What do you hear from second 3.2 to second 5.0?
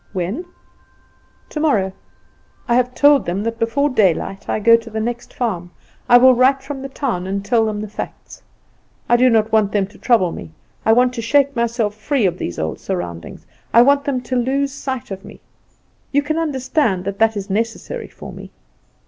them that before daylight I go to the